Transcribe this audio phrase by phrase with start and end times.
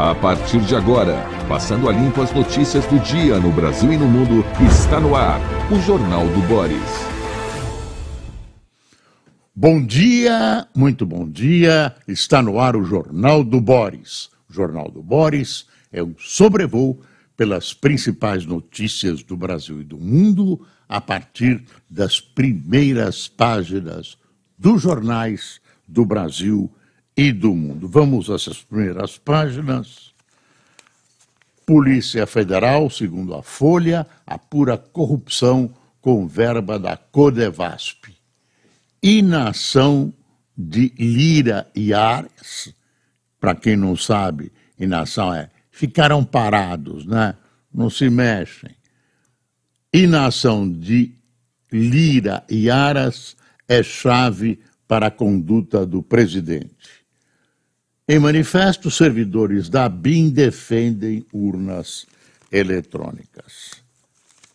[0.00, 1.16] A partir de agora,
[1.48, 5.40] passando a limpo as notícias do dia no Brasil e no mundo, está no ar
[5.72, 6.80] o Jornal do Boris.
[9.52, 11.96] Bom dia, muito bom dia.
[12.06, 14.30] Está no ar o Jornal do Boris.
[14.48, 17.00] O Jornal do Boris é um sobrevoo
[17.36, 24.16] pelas principais notícias do Brasil e do mundo a partir das primeiras páginas
[24.56, 26.70] dos jornais do Brasil
[27.18, 27.88] e do mundo.
[27.88, 30.14] Vamos essas primeiras páginas.
[31.66, 38.04] Polícia Federal, segundo a Folha, apura corrupção com verba da Codevasp.
[39.02, 40.14] Inação
[40.56, 42.72] de Lira e Ares,
[43.40, 47.34] para quem não sabe, inação é ficaram parados, né?
[47.74, 48.70] não se mexem.
[49.92, 51.12] Inação de
[51.72, 56.97] Lira e Aras é chave para a conduta do presidente.
[58.10, 62.06] Em manifesto, servidores da BIM defendem urnas
[62.50, 63.72] eletrônicas.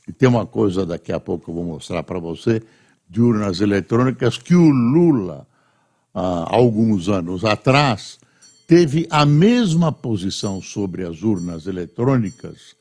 [0.08, 2.64] E tem uma coisa daqui a pouco eu vou mostrar para você
[3.08, 5.45] de urnas eletrônicas que o Lula,
[6.16, 8.17] há alguns anos atrás,
[8.67, 12.75] teve a mesma posição sobre as urnas eletrônicas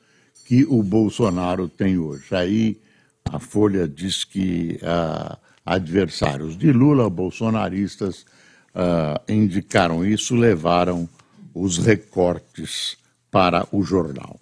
[0.46, 2.34] que o Bolsonaro tem hoje.
[2.34, 2.80] Aí
[3.26, 8.24] a Folha diz que ah, adversários de Lula, bolsonaristas,
[8.74, 11.08] uh, indicaram isso, levaram
[11.54, 12.96] os recortes
[13.30, 14.40] para o jornal.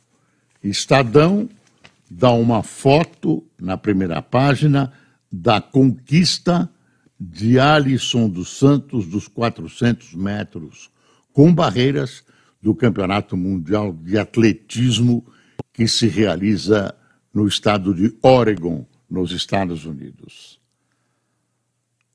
[0.62, 1.48] Estadão
[2.10, 4.92] dá uma foto na primeira página
[5.30, 6.68] da conquista
[7.18, 10.90] de Alisson dos Santos dos 400 metros
[11.32, 12.24] com barreiras
[12.60, 15.24] do Campeonato Mundial de Atletismo
[15.72, 16.94] que se realiza
[17.32, 20.59] no estado de Oregon, nos Estados Unidos.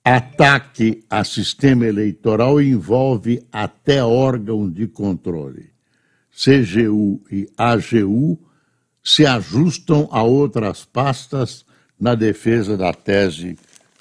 [0.08, 5.72] Ataque a sistema eleitoral envolve até órgão de controle.
[6.32, 8.38] CGU e AGU
[9.04, 11.66] se ajustam a outras pastas
[12.00, 13.58] na defesa da tese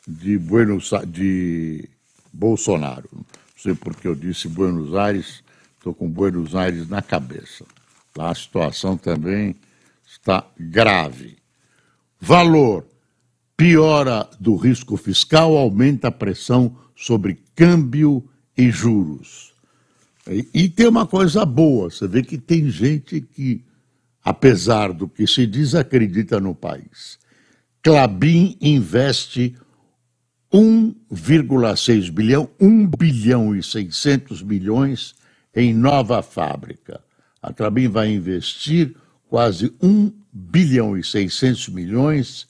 [0.06, 1.88] de, Buenos, de
[2.31, 3.09] Bolsonaro.
[3.10, 3.25] Não
[3.56, 5.42] sei porque eu disse Buenos Aires,
[5.78, 7.65] estou com Buenos Aires na cabeça.
[8.19, 9.56] A situação também
[10.06, 11.38] está grave.
[12.21, 12.84] Valor
[13.56, 19.53] piora do risco fiscal, aumenta a pressão sobre câmbio e juros.
[20.26, 23.62] E, tem uma coisa boa, você vê que tem gente que,
[24.25, 27.19] apesar do que se diz, acredita no país.
[27.82, 29.54] Clabin investe
[30.50, 35.15] 1,6 bilhão, 1 bilhão e 600 milhões
[35.54, 37.03] em nova fábrica.
[37.42, 38.97] A Clabin vai investir
[39.28, 42.47] quase 1 bilhão e 600 milhões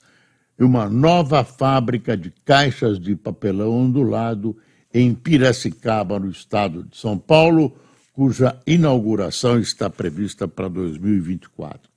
[0.62, 4.56] uma nova fábrica de caixas de papelão ondulado
[4.92, 7.76] em Piracicaba, no estado de São Paulo,
[8.12, 11.90] cuja inauguração está prevista para 2024.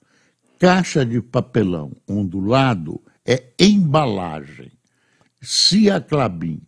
[0.58, 4.72] Caixa de papelão ondulado é embalagem.
[5.40, 6.60] Se a Clabin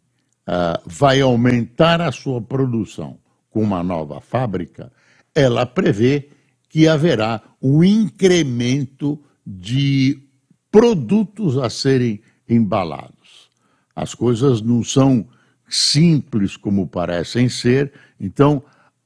[0.48, 3.18] uh, vai aumentar a sua produção
[3.50, 4.92] com uma nova fábrica,
[5.34, 6.30] ela prevê
[6.70, 10.29] que haverá um incremento de
[10.72, 13.50] produtos a serem embalados.
[13.96, 15.28] As coisas não são
[15.68, 18.64] simples como parecem ser, então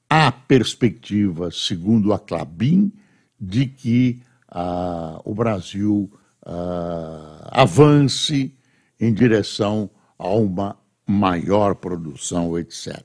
[0.10, 2.92] há perspectiva, segundo a Clabin,
[3.40, 6.12] de que ah, o Brasil
[6.46, 8.56] ah, avance
[9.00, 13.04] em direção a uma maior produção, etc.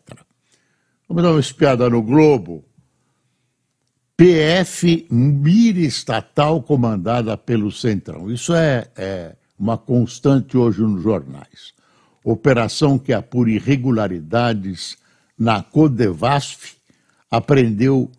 [1.08, 2.64] Vamos dar uma espiada no Globo.
[4.18, 8.28] PF mira estatal comandada pelo Centrão.
[8.28, 11.72] Isso é, é uma constante hoje nos jornais.
[12.24, 14.98] Operação que apura irregularidades
[15.38, 16.74] na Codevasf
[17.30, 18.10] apreendeu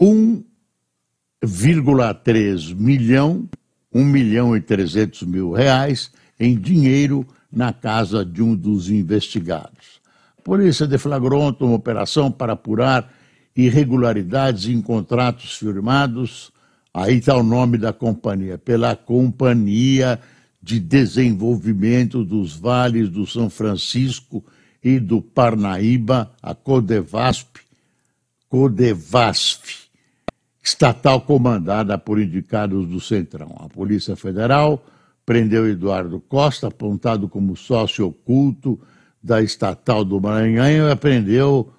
[0.00, 3.48] 1,3 milhão,
[3.94, 6.10] 1 milhão e 300 mil reais
[6.40, 10.00] em dinheiro na casa de um dos investigados.
[10.36, 13.21] A polícia deflagrou uma operação para apurar
[13.56, 16.52] irregularidades em contratos firmados,
[16.92, 20.18] aí está o nome da companhia, pela Companhia
[20.62, 24.44] de Desenvolvimento dos Vales do São Francisco
[24.82, 27.60] e do Parnaíba, a Codevasp,
[28.48, 29.88] Codevasf,
[30.62, 33.54] estatal comandada por indicados do Centrão.
[33.58, 34.84] A Polícia Federal
[35.26, 38.80] prendeu Eduardo Costa, apontado como sócio oculto
[39.22, 41.72] da estatal do Maranhão, e apreendeu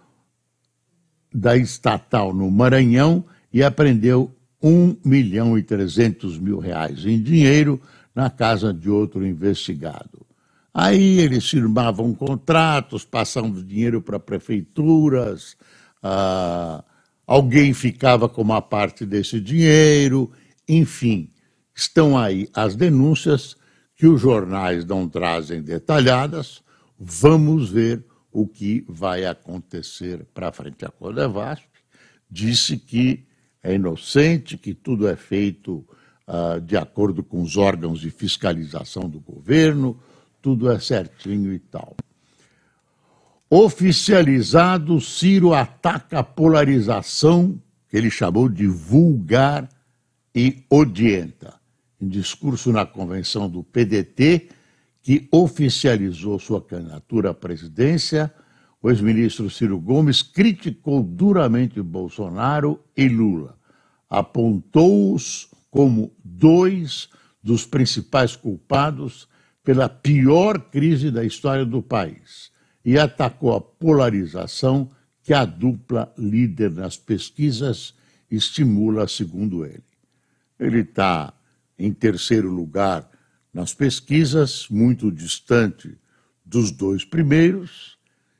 [1.33, 7.81] da estatal no Maranhão e apreendeu 1 milhão e 300 mil reais em dinheiro
[8.15, 10.25] na casa de outro investigado.
[10.73, 15.55] Aí eles firmavam contratos, passavam dinheiro para prefeituras,
[16.01, 16.83] ah,
[17.27, 20.31] alguém ficava com uma parte desse dinheiro,
[20.67, 21.29] enfim,
[21.75, 23.55] estão aí as denúncias
[23.95, 26.63] que os jornais não trazem detalhadas.
[26.99, 28.03] Vamos ver
[28.33, 30.83] o que vai acontecer para frente.
[30.83, 31.67] A Codevasp
[32.29, 33.25] disse que
[33.61, 35.85] é inocente, que tudo é feito
[36.27, 39.97] uh, de acordo com os órgãos de fiscalização do governo,
[40.41, 41.95] tudo é certinho e tal.
[43.49, 49.69] Oficializado, Ciro ataca a polarização, que ele chamou de vulgar
[50.33, 51.53] e odienta.
[52.01, 54.49] Em discurso na convenção do PDT,
[55.03, 58.33] que oficializou sua candidatura à presidência,
[58.81, 63.57] o ex-ministro Ciro Gomes criticou duramente Bolsonaro e Lula.
[64.09, 67.09] Apontou-os como dois
[67.43, 69.27] dos principais culpados
[69.61, 72.51] pela pior crise da história do país
[72.85, 74.89] e atacou a polarização
[75.21, 77.93] que a dupla líder nas pesquisas
[78.31, 79.83] estimula, segundo ele.
[80.59, 81.33] Ele está
[81.77, 83.09] em terceiro lugar
[83.53, 85.95] nas pesquisas, muito distante
[86.43, 87.97] dos dois primeiros,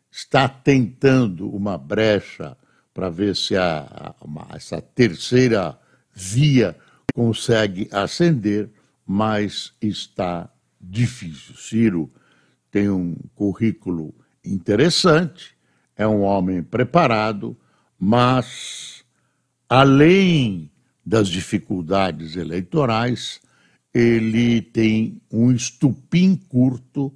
[0.10, 2.58] está tentando uma brecha
[2.94, 5.78] para ver se a, a, essa terceira
[6.14, 6.76] via
[7.14, 8.70] consegue ascender,
[9.06, 10.50] mas está
[10.80, 11.56] difícil.
[11.56, 12.12] Ciro
[12.72, 14.14] tem um currículo
[14.44, 15.56] interessante,
[15.96, 17.58] é um homem preparado,
[18.00, 19.04] mas
[19.70, 20.70] além
[21.06, 23.42] das dificuldades eleitorais,
[23.94, 27.14] ele tem um estupim curto,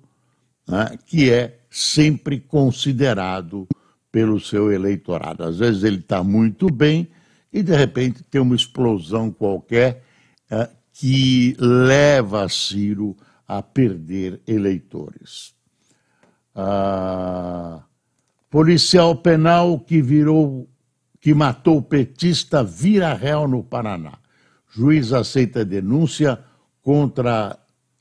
[0.67, 3.67] né, que é sempre considerado
[4.11, 5.43] pelo seu eleitorado.
[5.43, 7.07] Às vezes ele está muito bem
[7.51, 10.03] e, de repente, tem uma explosão qualquer
[10.51, 13.15] uh, que leva Ciro
[13.47, 15.53] a perder eleitores.
[16.55, 17.81] Uh,
[18.49, 20.67] policial penal que virou,
[21.21, 24.17] que matou petista vira réu no Paraná.
[24.69, 26.43] Juiz aceita denúncia
[26.87, 27.59] contra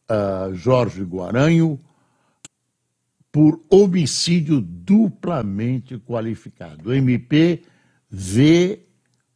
[0.09, 1.81] uh, Jorge Guaranho
[3.33, 6.91] por homicídio duplamente qualificado.
[6.91, 7.65] O MP
[8.09, 8.87] vê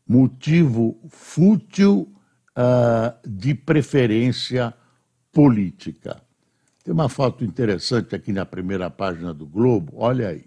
[0.07, 2.15] motivo fútil
[2.57, 4.73] uh, de preferência
[5.33, 6.23] política.
[6.85, 10.47] Tem uma foto interessante aqui na primeira página do Globo, olha aí.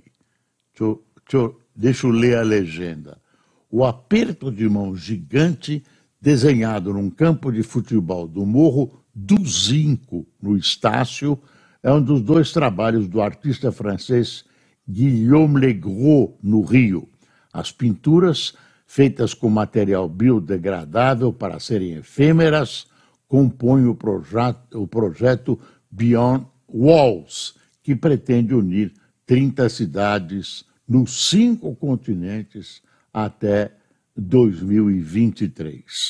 [0.72, 1.04] Deixa
[1.34, 3.22] eu, deixa eu, ler a legenda.
[3.70, 5.84] O aperto de mão gigante
[6.24, 11.38] desenhado num campo de futebol do Morro do Zinco, no Estácio,
[11.84, 14.46] é um dos dois trabalhos do artista francês
[14.90, 17.10] Guillaume Legros, no Rio.
[17.52, 18.54] As pinturas,
[18.88, 22.88] feitas com material biodegradável para serem efêmeras,
[23.28, 25.60] compõem o, projeto, o projeto
[25.92, 28.94] Beyond Walls, que pretende unir
[29.26, 32.82] 30 cidades nos cinco continentes
[33.14, 33.74] até
[34.16, 36.10] 2023.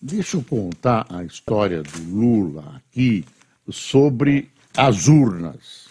[0.00, 3.24] Deixa eu contar a história do Lula aqui
[3.70, 5.88] sobre as urnas.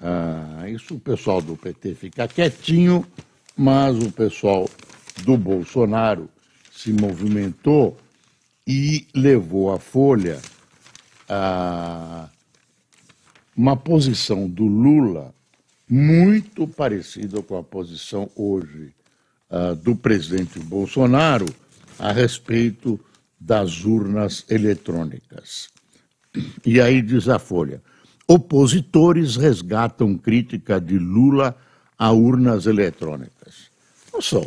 [0.00, 3.06] Ah, isso o pessoal do PT fica quietinho,
[3.56, 4.68] mas o pessoal
[5.24, 6.28] do Bolsonaro
[6.72, 7.96] se movimentou
[8.66, 10.40] e levou à Folha
[11.28, 12.28] a
[13.56, 15.34] uma posição do Lula
[15.88, 18.94] muito parecida com a posição hoje
[19.50, 21.46] uh, do presidente Bolsonaro
[21.98, 22.98] a respeito
[23.38, 25.68] das urnas eletrônicas.
[26.64, 27.82] E aí diz a Folha:
[28.26, 31.56] opositores resgatam crítica de Lula
[31.98, 33.68] a urnas eletrônicas.
[34.12, 34.44] Não são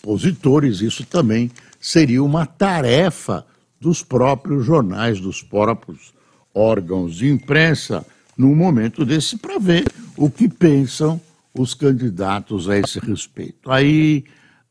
[0.00, 1.50] opositores, isso também
[1.80, 3.44] seria uma tarefa
[3.80, 6.12] dos próprios jornais, dos próprios
[6.54, 8.04] órgãos de imprensa,
[8.36, 9.86] num momento desse, para ver
[10.16, 11.20] o que pensam
[11.62, 13.70] os candidatos a esse respeito.
[13.70, 14.24] Aí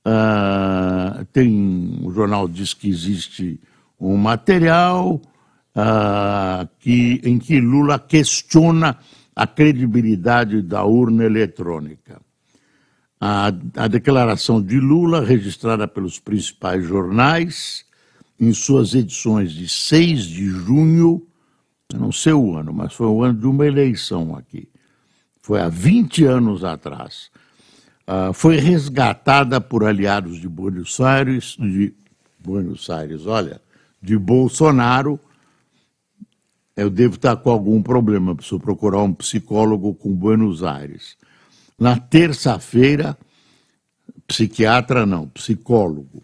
[0.06, 3.60] uh, tem, o jornal diz que existe
[4.00, 5.22] um material
[5.76, 8.98] uh, que, em que Lula questiona
[9.36, 12.20] a credibilidade da urna eletrônica.
[13.20, 17.86] A, a declaração de Lula, registrada pelos principais jornais,
[18.40, 21.26] em suas edições de 6 de junho,
[21.94, 24.68] não sei o ano, mas foi o ano de uma eleição aqui,
[25.48, 27.32] foi há 20 anos atrás,
[28.06, 31.94] uh, foi resgatada por aliados de Buenos Aires, de
[32.38, 33.62] Buenos Aires, olha,
[34.02, 35.18] de Bolsonaro.
[36.76, 41.16] Eu devo estar com algum problema, preciso procurar um psicólogo com Buenos Aires.
[41.80, 43.18] Na terça-feira,
[44.28, 46.24] psiquiatra não, psicólogo,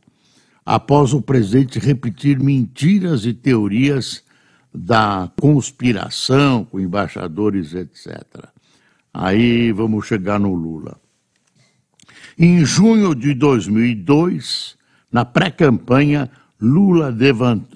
[0.65, 4.21] após o presidente repetir mentiras e teorias
[4.75, 8.51] da conspiração com embaixadores, etc.
[9.13, 10.97] Aí vamos chegar no Lula.
[12.37, 14.75] Em junho de 2002,
[15.11, 17.15] na pré-campanha, Lula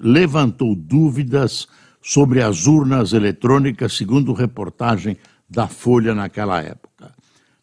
[0.00, 1.68] levantou dúvidas
[2.02, 5.16] sobre as urnas eletrônicas, segundo reportagem
[5.48, 7.14] da Folha naquela época.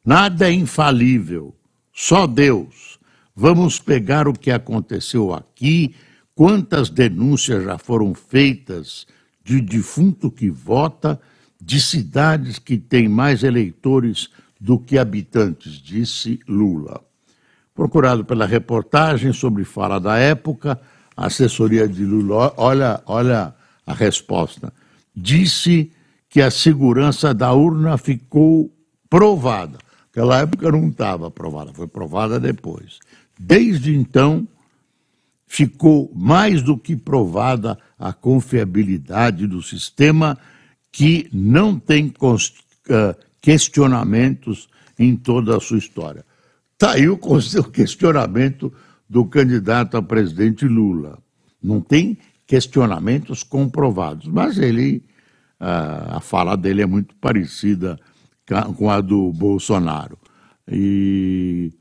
[0.06, 1.54] Nada é infalível,
[1.92, 2.98] só Deus.
[3.36, 5.96] Vamos pegar o que aconteceu aqui,
[6.34, 9.06] quantas denúncias já foram feitas
[9.44, 11.20] de defunto que vota,
[11.66, 14.30] de cidades que têm mais eleitores
[14.62, 17.02] do que habitantes, disse Lula.
[17.74, 20.80] Procurado pela reportagem sobre fala da época,
[21.18, 23.56] a assessoria de Lula, olha, olha
[23.86, 24.72] a resposta,
[25.16, 25.92] disse
[26.30, 28.72] que a segurança da urna ficou
[29.10, 29.80] provada.
[30.08, 33.00] Naquela época não estava provada, foi provada depois.
[33.40, 34.48] Desde então,
[35.48, 40.38] ficou mais do que provada a confiabilidade do sistema,
[40.96, 42.14] que não tem
[42.88, 46.24] eh, questionamentos em toda a sua história.
[46.72, 47.18] Está aí o
[47.70, 48.72] questionamento
[49.10, 51.20] do candidato a presidente Lula.
[51.62, 55.04] Não tem questionamentos comprovados, mas ele,
[55.60, 58.00] a fala dele é muito parecida
[58.78, 60.18] com a do Bolsonaro.
[60.66, 61.74] E,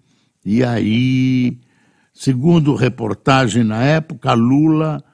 [0.45, 1.57] e aí,
[2.13, 5.05] segundo reportagem na época, Lula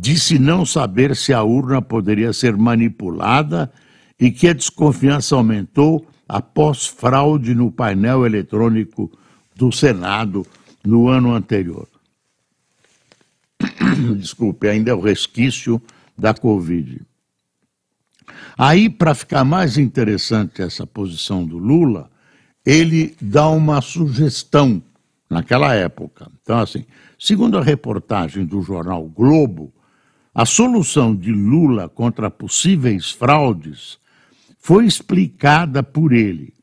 [0.00, 3.70] disse não saber se a urna poderia ser manipulada
[4.18, 9.10] e que a desconfiança aumentou após fraude no painel eletrônico
[9.56, 10.46] do Senado
[10.84, 11.88] no ano anterior.
[14.16, 15.82] Desculpe, ainda é o resquício
[16.16, 17.00] da Covid.
[18.56, 22.08] Aí, para ficar mais interessante essa posição do Lula,
[22.64, 24.80] ele dá uma sugestão
[25.28, 26.30] naquela época.
[26.40, 26.84] Então, assim,
[27.18, 29.72] segundo a reportagem do jornal Globo,
[30.38, 33.98] a solução de Lula contra possíveis fraudes
[34.60, 36.54] foi explicada por ele.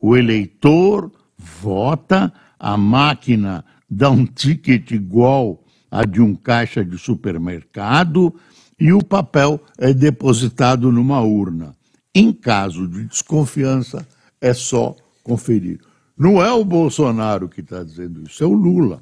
[0.00, 8.34] O eleitor vota, a máquina dá um ticket igual a de um caixa de supermercado
[8.76, 11.76] e o papel é depositado numa urna.
[12.12, 14.04] Em caso de desconfiança,
[14.40, 15.78] é só conferir.
[16.18, 19.00] Não é o Bolsonaro que está dizendo isso, é o Lula.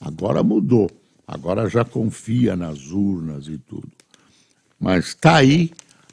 [0.00, 0.90] Agora mudou,
[1.26, 3.88] agora já confia nas urnas e tudo.
[4.78, 5.70] Mas está aí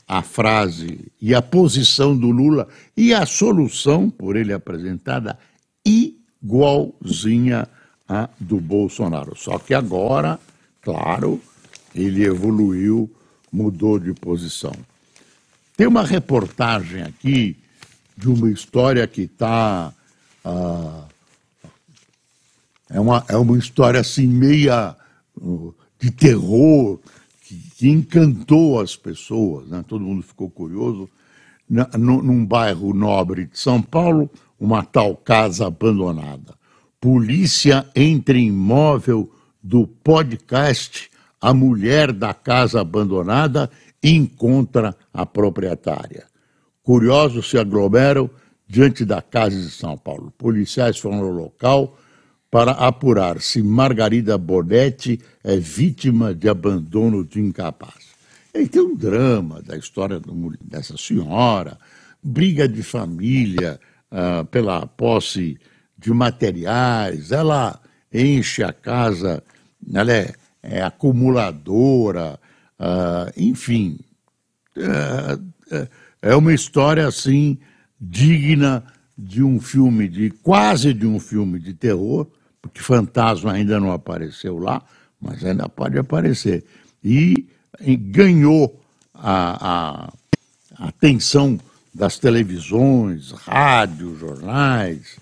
[0.08, 5.38] a frase e a posição do Lula e a solução por ele apresentada
[5.86, 7.68] igualzinha
[8.08, 9.36] à do Bolsonaro.
[9.38, 10.40] Só que agora,
[10.82, 11.42] claro,
[11.96, 13.10] ele evoluiu,
[13.52, 14.74] mudou de posição.
[15.76, 17.58] Tem uma reportagem aqui
[18.16, 19.94] de uma história que está.
[20.46, 21.04] Uh,
[22.90, 24.96] é, uma, é uma história assim, meia
[26.00, 27.00] de terror,
[27.78, 29.84] que encantou as pessoas, né?
[29.88, 31.10] todo mundo ficou curioso.
[31.70, 36.56] Na, num bairro nobre de São Paulo, uma tal casa abandonada.
[37.00, 41.10] Polícia entra imóvel do podcast
[41.42, 43.70] A Mulher da Casa Abandonada
[44.02, 46.28] encontra a proprietária.
[46.82, 48.30] Curiosos se aglomeram
[48.68, 50.32] diante da casa de São Paulo.
[50.38, 51.98] Policiais foram ao local
[52.54, 58.14] para apurar se Margarida Bonetti é vítima de abandono de incapaz.
[58.54, 61.80] E tem um drama da história do, dessa senhora,
[62.22, 63.80] briga de família
[64.12, 65.58] uh, pela posse
[65.98, 67.82] de materiais, ela
[68.14, 69.44] enche a casa,
[69.92, 72.40] ela é, é acumuladora,
[72.80, 73.98] uh, enfim.
[74.78, 75.88] Uh,
[76.22, 77.58] é uma história assim
[78.00, 78.84] digna
[79.18, 82.28] de um filme de quase de um filme de terror
[82.64, 84.82] porque fantasma ainda não apareceu lá,
[85.22, 86.64] mas ainda pode aparecer.
[87.04, 87.46] E,
[87.82, 88.82] e ganhou
[89.14, 90.08] a,
[90.80, 91.60] a, atenção
[91.94, 95.18] das televisões, rádios, jornais,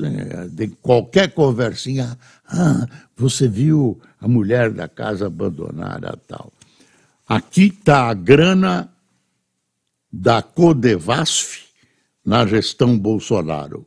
[0.00, 2.16] é, de qualquer conversinha.
[2.46, 2.86] Ah,
[3.16, 6.52] você viu a mulher da casa abandonada tal.
[7.28, 8.88] Aqui está a grana
[10.12, 11.64] da Codevasf
[12.24, 13.84] na gestão Bolsonaro.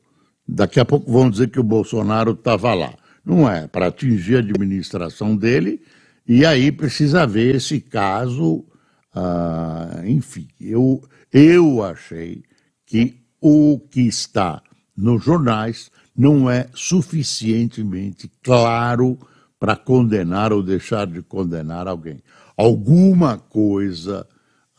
[0.48, 2.94] Daqui a pouco vão dizer que o Bolsonaro estava lá.
[3.26, 5.82] Não é, para atingir a administração dele,
[6.26, 8.64] e aí precisa ver esse caso.
[9.14, 12.44] Ah, enfim, eu, eu achei
[12.86, 14.62] que o que está
[14.96, 19.20] nos jornais não é suficientemente claro
[19.60, 22.22] para condenar ou deixar de condenar alguém.
[22.56, 24.26] Alguma coisa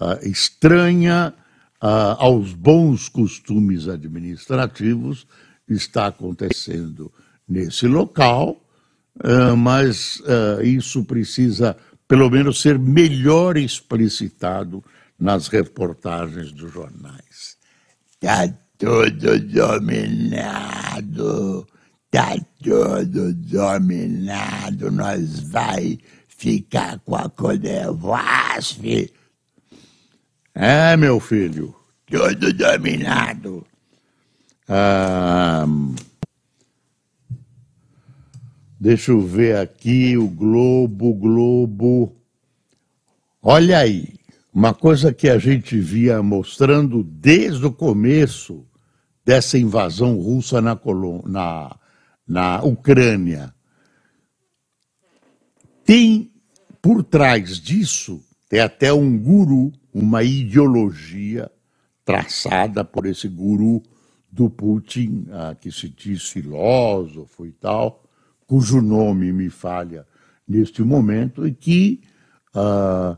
[0.01, 1.35] ah, estranha
[1.81, 5.27] ah, aos bons costumes administrativos
[5.69, 7.13] está acontecendo
[7.49, 8.61] nesse local,
[9.17, 14.85] uh, mas uh, isso precisa, pelo menos, ser melhor explicitado
[15.19, 17.57] nas reportagens dos jornais.
[18.13, 20.87] Está tudo dominado,
[22.11, 25.99] tá tudo dominado, nós vai
[26.29, 29.13] ficar com a Codevasf.
[30.55, 31.75] É, meu filho,
[32.07, 33.67] tudo dominado.
[38.79, 42.15] Deixa eu ver aqui o Globo, Globo.
[43.43, 44.15] Olha aí,
[44.53, 48.67] uma coisa que a gente via mostrando desde o começo
[49.25, 50.79] dessa invasão russa na,
[51.25, 51.77] na,
[52.27, 53.55] na Ucrânia.
[55.85, 56.31] Tem
[56.83, 61.51] por trás disso, tem até um guru, uma ideologia
[62.05, 63.83] traçada por esse guru
[64.31, 68.05] do Putin, ah, que se diz filósofo e tal,
[68.47, 70.07] cujo nome me falha
[70.47, 72.01] neste momento, e que
[72.55, 73.17] ah,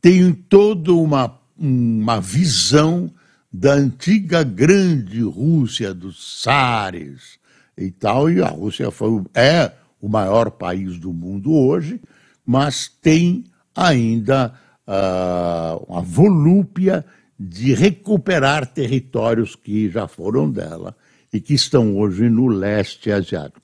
[0.00, 3.10] tem toda uma, uma visão
[3.52, 7.38] da antiga grande Rússia dos Sares
[7.76, 12.00] e tal, e a Rússia foi, é o maior país do mundo hoje,
[12.44, 13.44] mas tem
[13.74, 14.54] ainda
[14.86, 17.04] uh, uma volúpia
[17.38, 20.96] de recuperar territórios que já foram dela
[21.32, 23.60] e que estão hoje no leste asiático.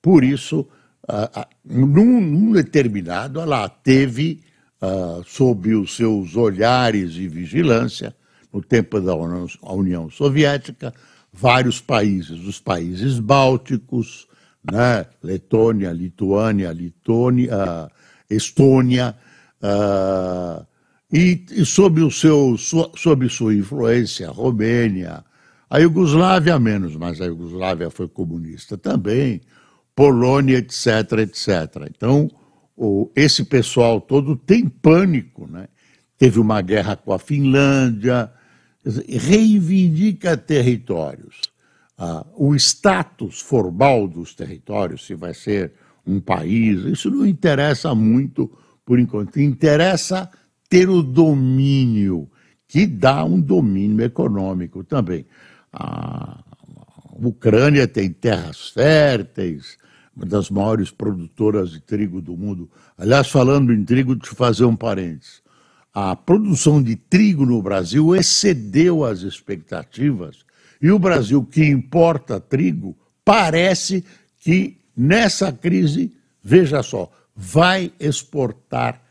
[0.00, 0.66] Por isso,
[1.64, 4.42] num, num, determinado, ela teve,
[4.80, 8.14] uh, sob os seus olhares de vigilância,
[8.52, 10.94] no tempo da União Soviética,
[11.32, 14.26] vários países, os países bálticos,
[14.64, 17.90] né, Letônia, Lituânia, Litônia,
[18.30, 19.14] Estônia,
[21.12, 25.24] e, e sob, o seu, sob sua influência, Romênia,
[25.68, 29.40] a Iugoslávia menos, mas a Iugoslávia foi comunista também,
[29.94, 31.88] Polônia, etc, etc.
[31.90, 32.30] Então,
[32.76, 35.68] o, esse pessoal todo tem pânico, né?
[36.18, 38.30] Teve uma guerra com a Finlândia,
[39.08, 41.40] reivindica territórios.
[41.98, 45.72] Ah, o status formal dos territórios, se vai ser
[46.06, 48.50] um país, isso não interessa muito
[48.84, 49.40] por enquanto.
[49.40, 50.30] Interessa
[50.68, 52.30] ter o domínio,
[52.68, 55.26] que dá um domínio econômico também.
[55.72, 56.42] A
[57.12, 59.78] Ucrânia tem terras férteis,
[60.14, 62.70] uma das maiores produtoras de trigo do mundo.
[62.96, 65.42] Aliás, falando em trigo, deixa eu fazer um parênteses.
[65.92, 70.44] A produção de trigo no Brasil excedeu as expectativas
[70.80, 74.04] e o Brasil, que importa trigo, parece
[74.38, 79.02] que nessa crise, veja só, vai exportar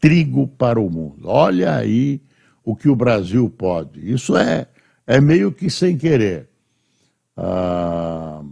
[0.00, 1.28] trigo para o mundo.
[1.28, 2.20] Olha aí
[2.64, 4.12] o que o Brasil pode.
[4.12, 4.66] Isso é,
[5.06, 6.48] é meio que sem querer.
[7.36, 8.42] Ah,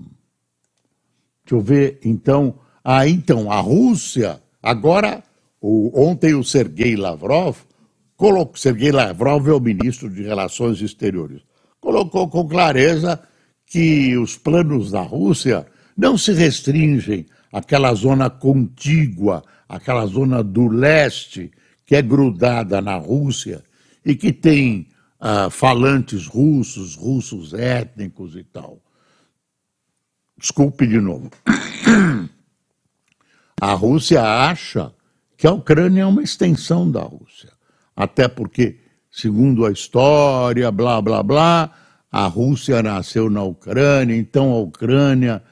[1.45, 2.59] deixa eu ver, então.
[2.83, 5.23] Ah, então, a Rússia, agora,
[5.61, 7.57] o, ontem o Sergei Lavrov,
[8.17, 11.43] colocou, Sergei Lavrov é o ministro de Relações Exteriores,
[11.81, 13.21] colocou com clareza
[13.67, 21.51] que os planos da Rússia não se restringem àquela zona contígua aquela zona do leste,
[21.85, 23.63] que é grudada na Rússia
[24.05, 24.89] e que tem
[25.21, 28.81] uh, falantes russos, russos étnicos e tal.
[30.39, 31.31] Desculpe de novo.
[33.61, 34.93] A Rússia acha
[35.37, 37.53] que a Ucrânia é uma extensão da Rússia.
[37.97, 38.79] Até porque,
[39.11, 41.73] segundo a história, blá, blá, blá,
[42.13, 45.43] a Rússia nasceu na Ucrânia, então a Ucrânia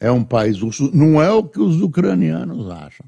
[0.00, 0.90] é um país russo.
[0.94, 3.06] Não é o que os ucranianos acham.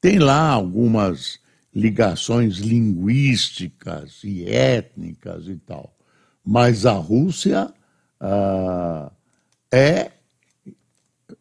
[0.00, 1.40] Tem lá algumas
[1.74, 5.96] ligações linguísticas e étnicas e tal,
[6.44, 7.72] mas a Rússia
[8.20, 9.10] ah,
[9.72, 10.12] é,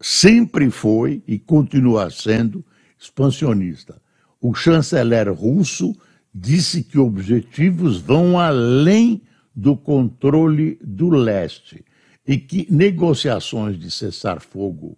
[0.02, 2.66] sempre foi e continua sendo
[2.98, 4.02] expansionista.
[4.42, 5.96] O chanceler russo
[6.34, 9.22] disse que objetivos vão além
[9.56, 11.86] do controle do leste
[12.26, 14.98] e que negociações de cessar fogo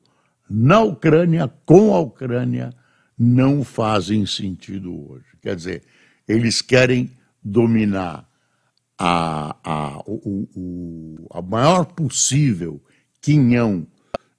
[0.49, 2.71] na Ucrânia, com a Ucrânia,
[3.17, 5.25] não fazem sentido hoje.
[5.41, 5.83] Quer dizer,
[6.27, 7.11] eles querem
[7.43, 8.29] dominar
[8.97, 12.81] a, a, o, o a maior possível
[13.21, 13.87] quinhão,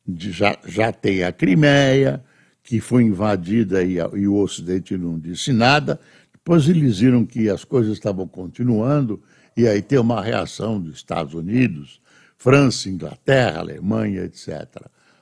[0.06, 2.24] de, já, já tem a Crimeia,
[2.62, 6.00] que foi invadida e, a, e o Ocidente não disse nada,
[6.32, 9.20] depois eles viram que as coisas estavam continuando,
[9.56, 12.00] e aí tem uma reação dos Estados Unidos,
[12.36, 14.66] França, Inglaterra, Alemanha, etc.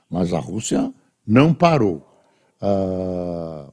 [0.09, 0.93] Mas a Rússia
[1.25, 2.05] não parou.
[2.61, 3.69] Ah,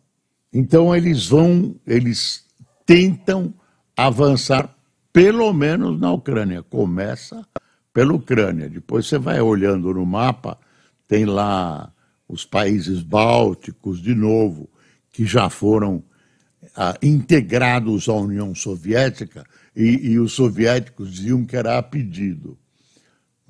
[0.52, 2.44] então eles vão, eles
[2.84, 3.54] tentam
[3.96, 4.74] avançar
[5.12, 6.62] pelo menos na Ucrânia.
[6.62, 7.46] Começa
[7.92, 8.68] pela Ucrânia.
[8.68, 10.58] Depois você vai olhando no mapa,
[11.06, 11.92] tem lá
[12.28, 14.70] os países bálticos de novo,
[15.10, 16.02] que já foram
[16.74, 22.58] ah, integrados à União Soviética, e, e, os soviéticos diziam que era a pedido.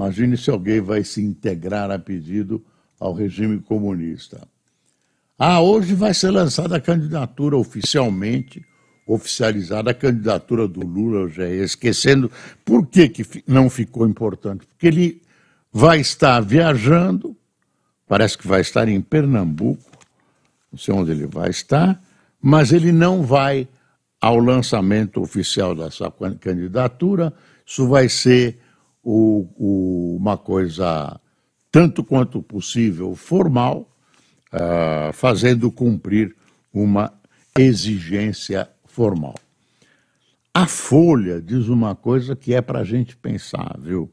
[0.02, 2.60] Imagine se alguém vai se integrar a pedido
[2.98, 4.48] ao regime comunista.
[5.38, 8.64] Ah, hoje vai ser lançada a candidatura oficialmente,
[9.06, 12.28] oficializada a candidatura do Lula, já esquecendo
[12.64, 14.66] por que, que não ficou importante.
[14.66, 15.22] Porque ele
[15.72, 17.36] vai estar viajando,
[18.08, 19.88] parece que vai estar em Pernambuco,
[20.72, 22.02] não sei onde ele vai estar,
[22.40, 23.68] mas ele não vai
[24.20, 26.10] ao lançamento oficial da sua
[26.40, 27.32] candidatura.
[27.64, 28.58] Isso vai ser
[29.02, 31.20] o, o, uma coisa
[31.70, 33.90] tanto quanto possível formal,
[34.52, 36.36] uh, fazendo cumprir
[36.72, 37.12] uma
[37.58, 39.34] exigência formal.
[40.54, 44.12] A Folha diz uma coisa que é para a gente pensar, viu?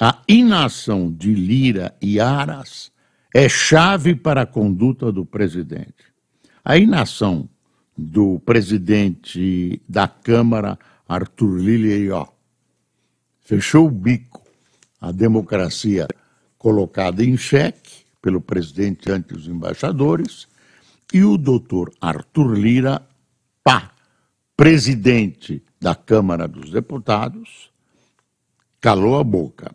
[0.00, 2.90] A inação de Lira e Aras
[3.34, 6.08] é chave para a conduta do presidente.
[6.64, 7.48] A inação
[7.96, 12.26] do presidente da Câmara, Arthur Lili, ó,
[13.48, 14.42] fechou o bico
[15.00, 16.06] a democracia
[16.58, 20.46] colocada em xeque pelo presidente ante os embaixadores,
[21.14, 23.00] e o doutor Arthur Lira,
[23.64, 23.90] pá,
[24.54, 27.70] presidente da Câmara dos Deputados,
[28.82, 29.74] calou a boca.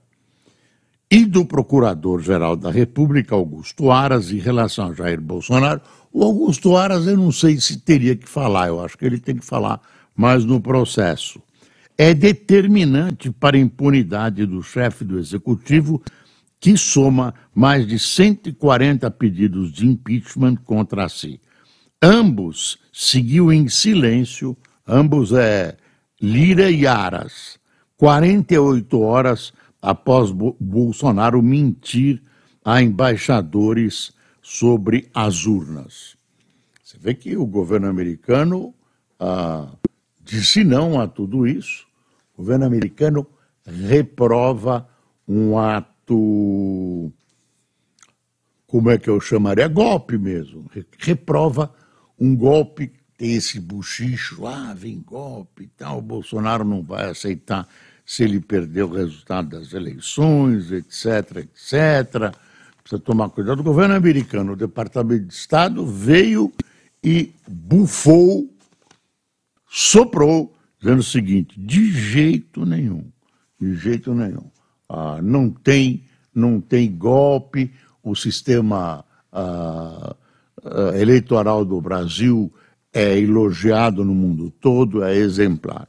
[1.09, 5.81] E do Procurador-Geral da República, Augusto Aras, em relação a Jair Bolsonaro.
[6.11, 9.35] O Augusto Aras, eu não sei se teria que falar, eu acho que ele tem
[9.35, 9.81] que falar
[10.15, 11.41] mais no processo.
[11.97, 16.01] É determinante para a impunidade do chefe do executivo
[16.59, 21.39] que soma mais de 140 pedidos de impeachment contra si.
[22.01, 25.77] Ambos seguiu em silêncio, ambos é
[26.21, 27.59] Lira e Aras,
[27.97, 32.23] 48 horas após Bolsonaro mentir
[32.63, 36.15] a embaixadores sobre as urnas.
[36.81, 38.73] Você vê que o governo americano
[39.19, 39.67] ah,
[40.23, 41.85] disse não a tudo isso.
[42.35, 43.27] O governo americano
[43.65, 44.87] reprova
[45.27, 47.11] um ato
[48.73, 49.67] como é que eu chamaria?
[49.67, 50.65] Golpe mesmo.
[50.97, 51.71] Reprova
[52.19, 57.67] um golpe, tem esse buchicho, ah, vem golpe e tal, o Bolsonaro não vai aceitar
[58.03, 62.35] se ele perdeu o resultado das eleições, etc, etc.
[62.81, 63.59] Precisa tomar cuidado.
[63.59, 66.51] O governo americano, o Departamento de Estado, veio
[67.03, 68.49] e bufou,
[69.73, 73.05] soprou, dizendo o seguinte: de jeito nenhum,
[73.59, 74.51] de jeito nenhum.
[74.87, 76.03] Ah, não tem
[76.35, 77.71] não tem golpe,
[78.03, 80.15] o sistema ah,
[80.63, 82.51] ah, eleitoral do Brasil
[82.91, 85.87] é elogiado no mundo todo, é exemplar.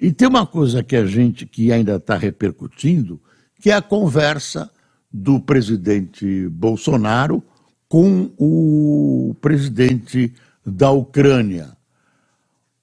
[0.00, 3.20] E tem uma coisa que a gente que ainda está repercutindo,
[3.60, 4.70] que é a conversa
[5.12, 7.42] do presidente Bolsonaro
[7.88, 10.32] com o presidente
[10.64, 11.76] da Ucrânia.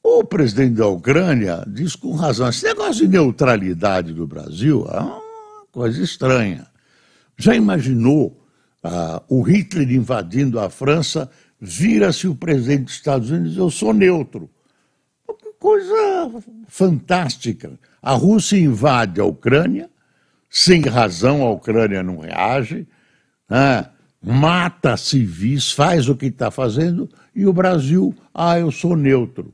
[0.10, 5.22] O presidente da Ucrânia diz com razão: esse negócio de neutralidade do Brasil é uma
[5.70, 6.66] coisa estranha.
[7.38, 8.42] Já imaginou
[8.82, 14.50] ah, o Hitler invadindo a França, vira-se o presidente dos Estados Unidos, eu sou neutro.
[15.40, 16.32] Que coisa
[16.70, 17.78] fantástica.
[18.02, 19.90] A Rússia invade a Ucrânia,
[20.50, 22.88] sem razão a Ucrânia não reage,
[23.50, 23.86] né?
[24.24, 29.54] mata civis, faz o que está fazendo, e o Brasil, ah, eu sou neutro.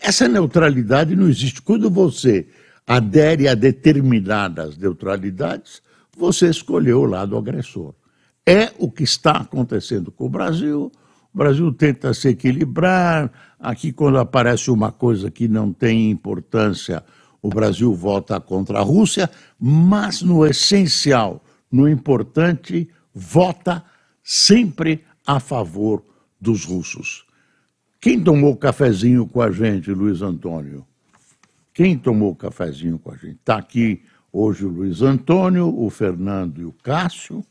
[0.00, 1.62] Essa neutralidade não existe.
[1.62, 2.46] Quando você
[2.86, 5.82] adere a determinadas neutralidades,
[6.16, 7.94] você escolheu o lado agressor.
[8.44, 10.90] É o que está acontecendo com o Brasil.
[11.32, 13.30] O Brasil tenta se equilibrar.
[13.58, 17.02] Aqui, quando aparece uma coisa que não tem importância,
[17.40, 23.84] o Brasil vota contra a Rússia, mas no essencial, no importante, vota
[24.22, 26.02] sempre a favor
[26.40, 27.29] dos russos.
[28.00, 30.86] Quem tomou cafezinho com a gente, Luiz Antônio?
[31.74, 33.36] Quem tomou cafezinho com a gente?
[33.36, 37.44] Está aqui Hoje o Luiz Antônio, o Fernando e o Cássio.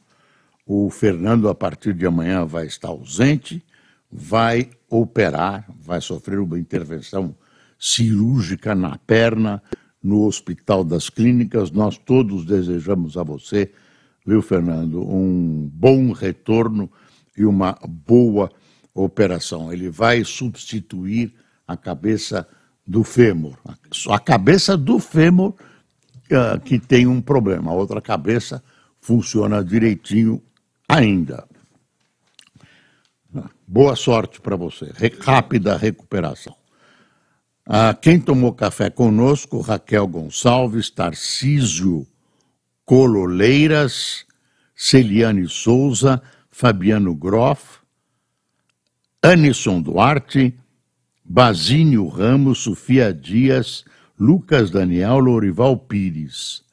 [0.66, 3.62] O Fernando, a partir de amanhã, vai estar ausente,
[4.10, 7.36] vai operar, vai sofrer uma intervenção
[7.78, 9.62] cirúrgica na perna
[10.02, 11.70] no Hospital das Clínicas.
[11.70, 13.74] Nós todos desejamos a você,
[14.26, 16.90] viu, Fernando, um bom retorno
[17.38, 18.50] e uma boa
[19.04, 19.72] operação.
[19.72, 21.34] Ele vai substituir
[21.68, 22.48] a cabeça
[22.86, 23.58] do fêmur.
[24.10, 25.54] A cabeça do fêmur
[26.32, 27.72] uh, que tem um problema.
[27.72, 28.64] A outra cabeça
[29.00, 30.42] funciona direitinho
[30.88, 31.48] ainda.
[33.68, 34.92] Boa sorte para você.
[35.20, 36.56] Rápida recuperação.
[37.72, 42.08] Ah, quem tomou café conosco, Raquel Gonçalves, Tarcísio
[42.84, 44.26] Cololeiras,
[44.76, 47.79] Celiane Souza, Fabiano Groff,
[49.22, 50.54] Anisson Duarte,
[51.26, 53.84] Basínio Ramos, Sofia Dias,
[54.18, 56.64] Lucas Daniel Lorival Pires,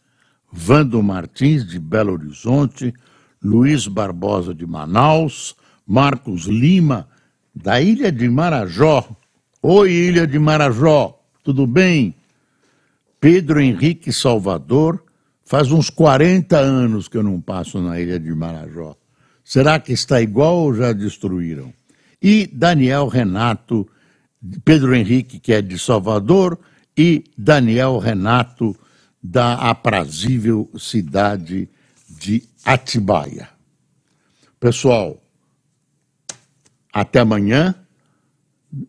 [0.52, 2.94] Vando Martins, de Belo Horizonte,
[3.42, 7.08] Luiz Barbosa, de Manaus, Marcos Lima,
[7.52, 9.04] da Ilha de Marajó.
[9.60, 12.14] Oi, Ilha de Marajó, tudo bem?
[13.18, 15.02] Pedro Henrique Salvador,
[15.42, 18.96] faz uns 40 anos que eu não passo na Ilha de Marajó.
[19.42, 21.74] Será que está igual ou já destruíram?
[22.26, 23.88] E Daniel Renato,
[24.64, 26.58] Pedro Henrique, que é de Salvador,
[26.98, 28.76] e Daniel Renato,
[29.22, 31.68] da aprazível cidade
[32.10, 33.48] de Atibaia.
[34.58, 35.22] Pessoal,
[36.92, 37.72] até amanhã.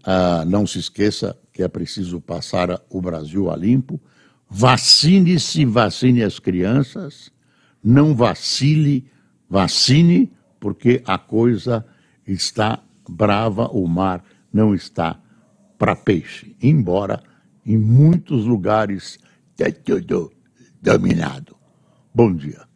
[0.04, 4.02] Ah, não se esqueça que é preciso passar o Brasil a limpo.
[4.50, 7.32] Vacine-se, vacine as crianças.
[7.84, 9.08] Não vacile,
[9.48, 11.86] vacine, porque a coisa
[12.26, 15.20] está brava, o mar não está
[15.78, 16.56] para peixe.
[16.62, 17.22] Embora
[17.66, 19.20] em muitos lugares
[19.52, 20.32] está tudo
[20.82, 21.56] dominado.
[22.14, 22.67] Bom dia.